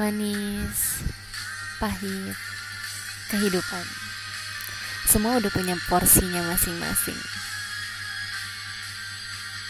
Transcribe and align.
manis, 0.00 1.04
pahit, 1.76 2.36
kehidupan. 3.28 3.84
Semua 5.04 5.36
udah 5.36 5.52
punya 5.52 5.76
porsinya 5.84 6.40
masing-masing. 6.48 7.18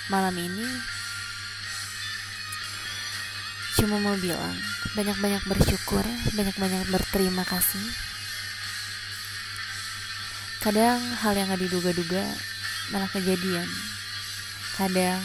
Malam 0.07 0.35
ini 0.39 0.69
cuma 3.83 3.99
mau 3.99 4.15
bilang 4.15 4.55
banyak-banyak 4.95 5.43
bersyukur, 5.51 6.07
banyak-banyak 6.39 6.87
berterima 6.95 7.43
kasih. 7.43 7.83
Kadang 10.63 11.03
hal 11.19 11.35
yang 11.35 11.51
gak 11.51 11.67
diduga-duga 11.67 12.23
malah 12.95 13.11
kejadian. 13.11 13.67
Kadang 14.79 15.19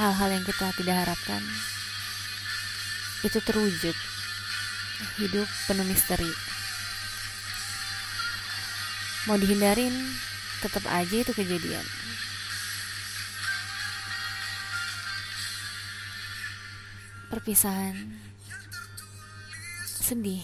hal-hal 0.00 0.28
yang 0.32 0.44
kita 0.48 0.72
tidak 0.80 1.04
harapkan 1.04 1.44
itu 3.26 3.38
terwujud. 3.42 3.96
Hidup 5.18 5.48
penuh 5.66 5.86
misteri. 5.86 6.30
Mau 9.26 9.36
dihindarin, 9.38 9.94
tetap 10.62 10.82
aja 10.90 11.16
itu 11.22 11.32
kejadian. 11.34 11.84
Perpisahan 17.28 18.18
sedih, 19.84 20.40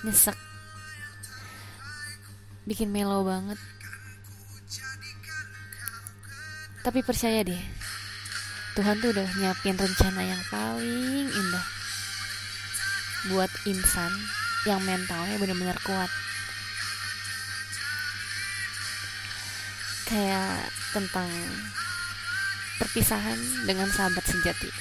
nyesek, 0.00 0.32
bikin 2.64 2.88
melo 2.88 3.20
banget. 3.20 3.60
Tapi 6.80 7.04
percaya 7.04 7.44
deh, 7.44 7.60
Tuhan 8.80 8.96
tuh 8.96 9.12
udah 9.12 9.28
nyiapin 9.36 9.76
rencana 9.76 10.24
yang 10.24 10.40
paling 10.48 11.28
indah 11.28 11.66
buat 13.28 13.52
insan 13.68 14.08
yang 14.64 14.80
mentalnya 14.80 15.36
benar-benar 15.36 15.76
kuat. 15.84 16.08
Kayak 20.08 20.72
tentang 20.96 21.28
perpisahan 22.80 23.36
dengan 23.68 23.92
sahabat 23.92 24.24
sejati. 24.24 24.72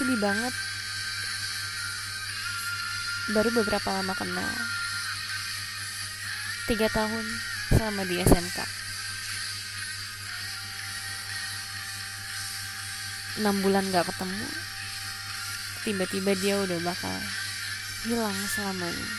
Sedih 0.00 0.16
banget. 0.24 0.56
Baru 3.36 3.52
beberapa 3.52 4.00
lama 4.00 4.16
kenal. 4.16 4.54
Tiga 6.72 6.88
tahun 6.88 7.24
selama 7.76 8.08
di 8.08 8.16
SMK. 8.24 8.87
Enam 13.36 13.60
bulan 13.60 13.84
gak 13.92 14.08
ketemu 14.08 14.48
tiba-tiba 15.84 16.32
dia 16.40 16.54
udah 16.56 16.80
bakal 16.80 17.16
hilang 18.08 18.38
selamanya. 18.48 19.10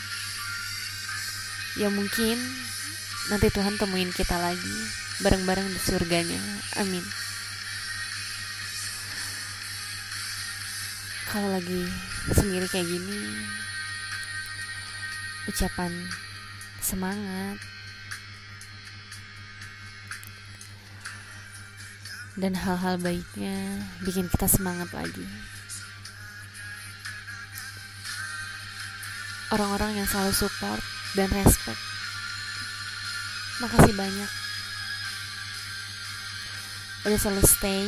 Ya 1.78 1.86
mungkin 1.86 2.36
nanti 3.30 3.46
Tuhan 3.54 3.78
temuin 3.78 4.10
kita 4.10 4.34
lagi 4.38 4.76
bareng-bareng 5.22 5.70
di 5.70 5.80
surganya. 5.80 6.42
Amin. 6.82 7.04
Kalau 11.30 11.54
lagi 11.54 11.86
sendiri 12.34 12.66
kayak 12.66 12.90
gini 12.90 13.18
ucapan 15.46 15.90
semangat 16.82 17.58
dan 22.38 22.54
hal-hal 22.54 23.00
baiknya 23.02 23.82
bikin 24.06 24.30
kita 24.30 24.46
semangat 24.46 24.90
lagi. 24.94 25.26
Orang-orang 29.50 29.98
yang 29.98 30.06
selalu 30.06 30.30
support 30.30 30.78
dan 31.18 31.26
respect. 31.34 31.80
Makasih 33.58 33.94
banyak. 33.98 34.30
Udah 37.02 37.18
selalu 37.18 37.42
stay, 37.48 37.86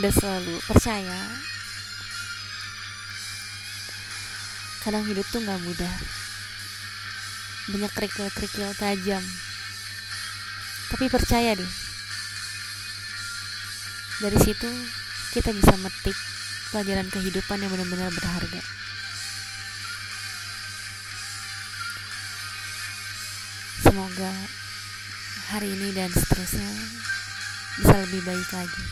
udah 0.00 0.12
selalu 0.14 0.56
percaya. 0.64 1.20
Kadang 4.80 5.04
hidup 5.04 5.26
tuh 5.28 5.42
gak 5.44 5.60
mudah. 5.60 5.94
Banyak 7.74 7.92
kerikil-kerikil 7.92 8.70
tajam. 8.78 9.24
Tapi 10.86 11.10
percaya 11.10 11.58
deh, 11.58 11.72
dari 14.16 14.38
situ 14.40 14.70
kita 15.36 15.52
bisa 15.52 15.76
metik 15.76 16.16
pelajaran 16.72 17.08
kehidupan 17.12 17.60
yang 17.60 17.68
benar-benar 17.68 18.08
berharga. 18.16 18.62
Semoga 23.84 24.32
hari 25.52 25.68
ini 25.68 25.92
dan 25.92 26.08
seterusnya 26.08 26.70
bisa 27.76 27.94
lebih 28.08 28.24
baik 28.24 28.48
lagi 28.56 28.84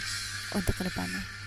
untuk 0.52 0.76
ke 0.76 0.82
depannya. 0.92 1.43